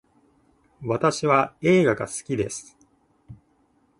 [0.81, 2.75] 私は映画が好きです